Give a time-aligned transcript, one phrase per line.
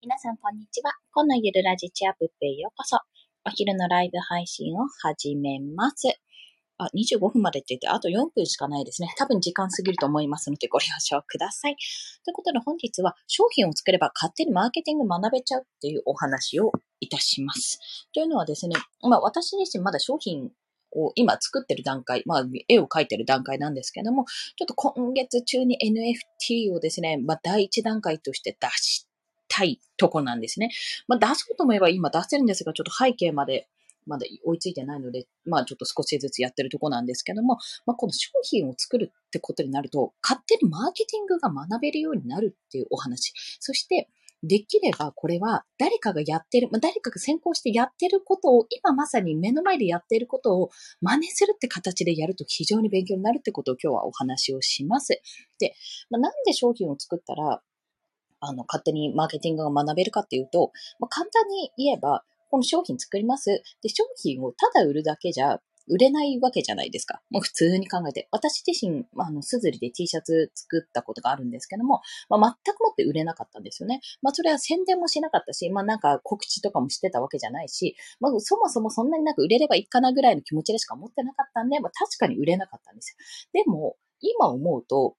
[0.00, 0.92] 皆さん、こんにちは。
[1.12, 2.98] このゆるラジチアブップへようこそ。
[3.44, 6.06] お昼のライブ配信を始めます。
[6.78, 9.12] あ、25分までって言って、あと4分しかないですね。
[9.18, 11.74] 多分時間過ぎると思いますのでご了承ください。
[12.24, 16.70] ということで本日は商品を作れば勝手にマーケティング学べちゃうっていうお話を
[17.00, 17.80] いたします。
[18.14, 20.52] というのはですね、まあ私自身まだ商品
[20.92, 24.26] を今作ってる段階、まあ絵を描いてる段階なんですけども、
[24.56, 29.07] ちょっと今月中に NFT をですね、まあ第一段階として出して
[29.48, 30.70] たいとこなんですね。
[31.06, 33.68] まあ、出そうと思えば今出せるんですが、ちょっと背景まで
[34.08, 43.32] まだ追いついてないので、まあちょっと少しずつやってるとこなんですけども、まあこの商品を作るってことになると、勝手にマーケティングが学べるようになるっていうお話。
[43.60, 44.08] そして、
[44.42, 55.20] できればこれは誰かがやってる、まあ、誰かが先行してやってることを、今まさに目の前でやっていることを真似するって形でやると非常に勉強になるってことを今日はお話をします。
[55.58, 55.74] で、
[56.08, 57.60] まあ、なんで商品を作ったら
[58.40, 63.62] あの、勝手にマーケティングが学べるかっていうと、まあ、簡単に言えば、この商品作ります。
[63.82, 67.22] で、商品をただ売るだけじゃ、売れないわけじゃないですか。
[67.30, 68.28] もう普通に考えて。
[68.30, 74.00] 私自身、あの、スズリで T シャツ作ったことがあるんですけども、まあ、全くもって売れなかったんですよね。
[74.20, 83.16] まあ、それは宣伝もしなかったし、まあ、なんか告知とかもしてたわけじゃないし、まあ、そもそもそんなになんか売れればいいかなぐらいの気持ちでしか思ってなかったんで、まあ、確かに売れなかったんです
[83.54, 83.64] よ。
[83.64, 85.16] でも、今思うと、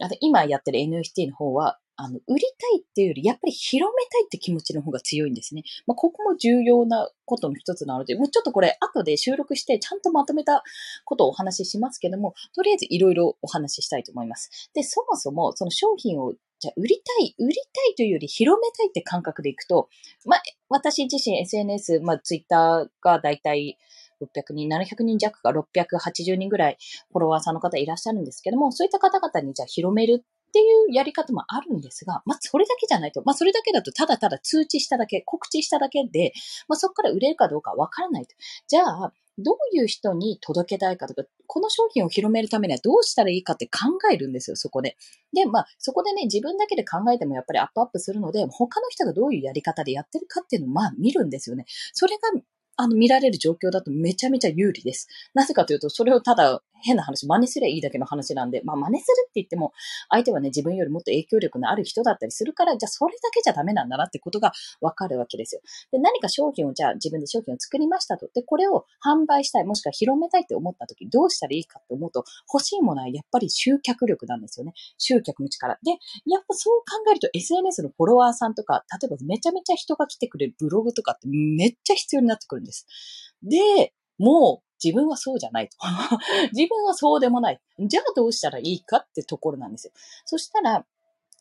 [0.00, 5.62] あの今やってる NFT の方は、あの、売りたいっていうより、やっぱり広めたいって気持ちの方が強いんですね。
[5.86, 10.64] まあ、ここも重要なことの一つなので、もうちょっとこれ後で収録してちゃんとまとめた
[11.04, 14.70] ことをお話ししますけども、とりあえずいろいろお話ししたいと思います。
[14.74, 19.88] で、そもそもその商品をじゃあ売りたい、売りたいというより広めたいって感覚でいくと、
[20.26, 23.78] まあ、私自身 SNS、まあ、ツイッターがだいたい
[24.22, 26.78] 600人、700人弱か680人ぐらい
[27.10, 33.22] フォロワーさんの方いらっしゃるんですけども、そういった方々にじゃあ広めるっていうやり方もあるんですが、まあ、それだけじゃないと。
[33.24, 36.34] まあ、それだけだとただただ通知しただけ、告知しただけで、
[36.68, 38.34] まあ、そこから売れるかどうかわからないと。
[38.68, 44.98] じゃあ、どういう人に届けたいかとか、この商品を広めるためにはどうしたらいいかって考えるんですよ、そこで。
[45.32, 51.64] で、まあ、そこでね、自分だけで考えてもやっぱりアップアップするので、他の人がどういうやり方でやってるかっていうのをまあ見るんですよね。
[51.94, 52.42] それが
[52.76, 55.08] あの、見られる状況だとめちゃめちゃ有利です。
[55.34, 59.72] なぜかというと、それをただ変な話、真似すりゃいいだけの話なんで、まあ真似するって言っても、
[60.08, 65.60] 相手はね、自分よりもっと影響力のある人だったりするから、じゃあそれだけじゃダメなんだなってことがわかるわけですよ。
[65.92, 68.28] で、何か商品を、じゃあ自分で商品を作りましたと。
[68.34, 74.74] で、これを販売したい、もしくは広めたいって思った時、どうしたらいいかって思うと、欲しいものはやっぱり集客力なんですよね。
[74.98, 75.78] 集客の力。
[75.82, 75.92] で、
[76.26, 82.86] やっぱそう考えると SNS のフォロワーさんとか、例えばめちゃめちゃ人が来てくれるブログとかってめっちゃ必要になってくるんです。
[83.42, 85.76] で、もう自分はそうじゃないと。
[86.52, 87.60] 自分はそうでもない。
[87.78, 89.92] じゃあどうしたらいいかってところなんですよ。
[90.24, 90.86] そしたら、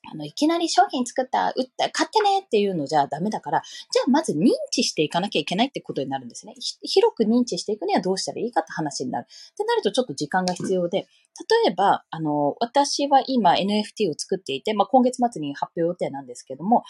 [0.09, 6.55] あの、いきなり商品作った、売った、買ってねっていうのじゃダメだから、じゃあまず認知していかなきゃいけないってことになるんですね。
[6.81, 9.27] 広く認知していくにはどうしたらいいかって話になる。
[9.29, 11.07] ってなるとちょっと時間が必要で、
[11.65, 16.83] 例えば、あの、私は今 NFT を作っていて、まあ、今月末に発表予定なんですけども、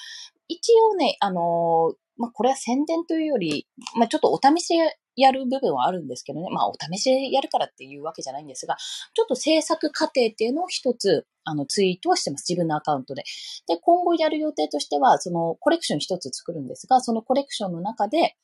[0.48, 4.74] 一応ね、あの、まあ、これは宣伝というより、まあ、ちょっとお試し
[5.16, 6.50] やる部分はあるんですけどね。
[6.50, 8.78] まあ、お試しでやるからっていうわけじゃないんですが、
[9.14, 12.46] ちょっと制作過程っていうのを一つ、あの、ツイートはしてます。
[12.48, 13.24] 自分のアカウントで。
[13.68, 18.36] で、今後やる予定としては、その、コレクション一つ作るんですが、そのコレクションの中で、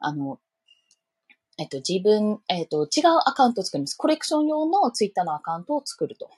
[0.00, 0.40] あの、
[1.58, 3.94] えっと、自分、えっと、違うアカウントを作ります。
[3.94, 6.28] コレクション用のツイッターのアカウントを作ると。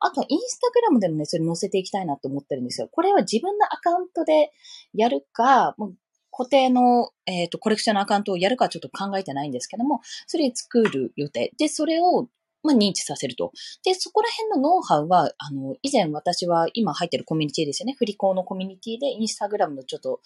[0.00, 2.88] あと、インスタグラムでもね、それ載せていきたいなと思ってるんですよ。
[2.90, 4.52] これは自分のアカウントで
[4.92, 5.96] やるか、もう
[6.36, 11.52] 固定の、えっ、ー、と、コレクションのアカウントをやるかちょっと考えてないんですけども、それ作る予定。
[11.56, 12.28] で、それを、
[12.62, 13.52] まあ、認知させると。
[13.82, 17.94] で、そこら辺のノウハウは、あの、以前私は今入ってるコミュニティですよね。
[17.98, 20.20] 振り子のコミュニティで、インスタグラムのちょっと、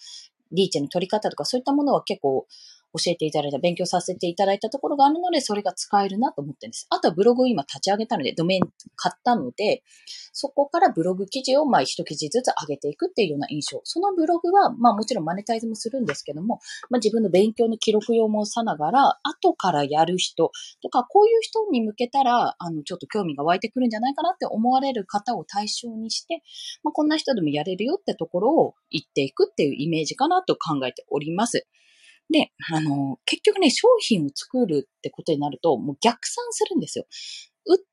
[0.51, 2.45] リーチの取り方とか、そういったものは結構、
[2.93, 6.87] 教えていただいた、勉強させていただいたところがあるので、それが使えるなと思ってるんです。
[6.89, 8.61] あとはブログを今立ち上げたので、ドメイン
[8.95, 9.83] 買ったので、
[10.33, 13.81] そこからブログ記事をまあ一記事ずつ上げていくっていうような印象。
[13.83, 20.51] そのブログは、まあもちろんマネタイズもするんですけども、まあ自分の勉強の記録用もさながら、後からやる人
[20.81, 26.41] とか、こういう人に向けたら、あの、ちょっと興味が湧いてくるんじゃないかなって思われる方を対象にして、
[26.83, 31.67] まあこんな人でもやれるよってところを言っていくっていうイメージかなと考えております。
[32.31, 37.05] で、あの、結局ね、商品を作るってことになると、もう逆算するんですよ。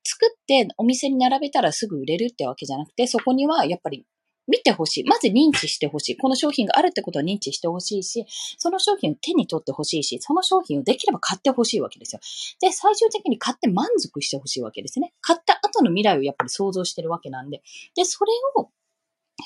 [0.05, 4.07] 作ってお店に並べたらすぐ売れるってわけじゃなくて、そこにはやっぱり
[4.49, 5.05] 見てほしい。
[5.05, 6.17] まず認知してほしい。
[6.17, 8.25] この商品があるってことは認知してほしいし、
[8.57, 12.21] その商品を手に取ってほしいし、その商品をできれば買ってほしいわけですよ。
[12.61, 15.13] で、最終的に買って満足してほしいわけですね。
[15.21, 17.61] 買った後の未来をやっぱり想像してるわけなんで。
[17.95, 18.71] で、それを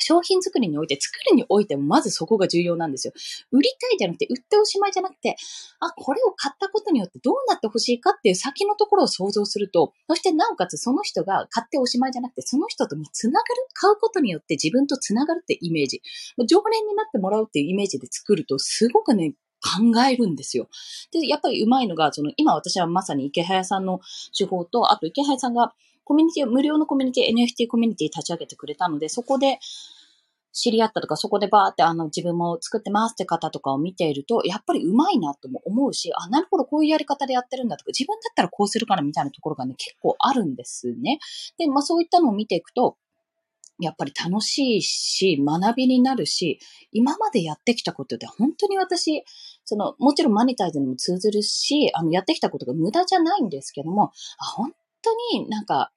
[0.00, 3.12] 商品作りにおいて、作るにおいてもまずそこが重要なんですよ。
[3.50, 5.36] 売りたいじゃなくて、売っておしまいじゃなくて、
[5.80, 13.44] あ、これを買ったことによってどうなってほしいかっていう先のところを想像すると、そしてなおかつその人が買っておしまいじゃなくて、その人とも繋がる、
[13.74, 16.02] 買うことによって自分と繋がるってイメージ。
[16.48, 20.68] 常連になってもらうっていうイメージで作ると、すごくね、考えるんですよ。
[21.12, 24.00] で、やっぱりうまいのが、その、今私はまさに池早さんの
[24.36, 25.72] 手法と、あと池早さんが
[26.04, 29.58] コミュニティ、無料のコミュニティ、NFT コミュニティ立ち上げてくれたので、そこで
[30.52, 41.18] 知り合ったとか、そこでバーってあの自分も作ってますって方とかを見ていると、やっぱりうまいなとも思うし、あ、なるほど、こういうやり方でやってるんだとか、自分だったらこうするからみたいなところがね、結構あるんですね。
[41.58, 42.96] で、まあそういったのを見ていくと、
[43.78, 46.60] やっぱり楽しいし、学びになるし、
[46.92, 49.24] 今までやってきたことって本当に私、
[49.64, 54.72] その、もちろんマネタイズにも通ずるし、あの、やってきたことが無駄じゃないんですけども、あ、本
[55.02, 55.92] 当になんか、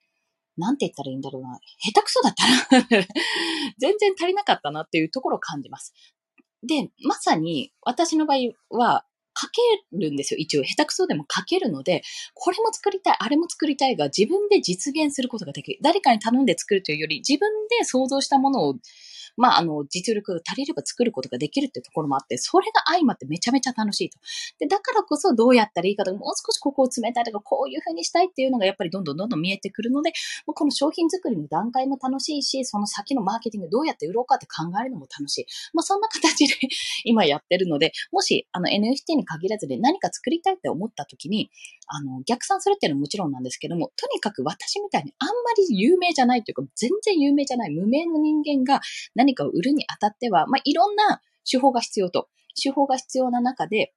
[0.57, 1.59] なんて言ったらいいんだろうな。
[1.79, 2.87] 下手くそだったな
[3.77, 5.93] 全然足りなかったなっていうところを感じます。
[6.63, 8.37] で、まさに私の場合
[8.69, 9.05] は、
[9.39, 9.61] 書け
[9.97, 10.37] るんですよ。
[10.37, 12.03] 一応、下手くそでも書けるので、
[12.33, 15.79] これも作りたい、あれも作りたいが自分で実現することができる。
[15.81, 17.49] 誰かに頼んで作るというより、自分
[17.79, 18.75] で想像したものを
[19.37, 24.17] まあ、あの、実力が足りれば作ることができるってところもあって、それが相まってめちゃめちゃ楽しいと。
[24.59, 30.11] で、だからこそどうやったらいいかとか、もう少しここを詰めたいとか、こういう風にしたいっていうのがやっぱりどんどんどんどん見えてくるので、
[30.47, 35.45] もうこの商品作りの段階も楽しいし、その先のマーケティングどうやって売ろうかって考えるのも楽しい。
[35.73, 36.55] まあ、そんな形で
[37.03, 41.49] 今やってるので、もし、あの、NFT に限らずで何か作りたいって思った時に、
[41.87, 48.81] あの、逆算するっていうのはもちろんなんですけども、とにかく私みたいにあんまり有名じゃないというか、全然有名じゃない無名の人間が
[49.15, 52.29] 何かを売るにあたっては、まあ、いろんな手法が必要と。
[52.61, 53.93] 手法が必要な中で、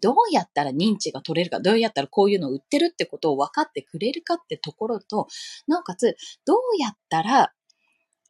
[0.00, 5.26] どうやったら認知が取れるか、どうやったらこういうのを売ってるってことを分かってくれるかってところと、
[5.66, 6.16] なおかつ、
[6.46, 7.52] どうやったら、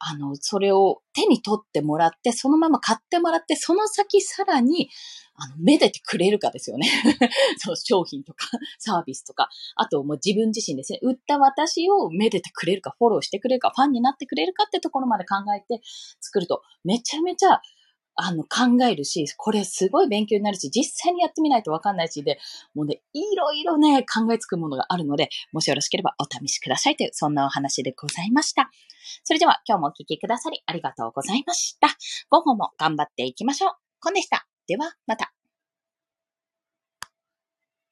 [0.05, 4.89] あの、それを手に取ってもらって、そのまま買ってもらって、その先さらに、
[5.35, 6.87] あの、めでてくれるかですよね。
[7.57, 8.47] そう、商品とか、
[8.79, 15.81] サービスとか、あともう自分自身ですね、売った私をめでてくれるか、フォローしてくれるか、ファンになってくれるかってところまで考えて
[16.19, 17.61] 作ると、めちゃめちゃ、
[18.15, 22.39] あの、考えるし、これすごい勉強になるし、実際にやってみないとわかんないしで、
[22.75, 28.69] もうね、いろいろね、考えつくものがあるので、もしよろしければお試しくださいという、そんなお話でございました。
[29.23, 31.87] それでは今日もお聴きくださりありがとうございました。
[32.29, 33.71] 午後も頑張っていきましょう。
[33.99, 34.47] コンでした。
[34.67, 35.32] では、また。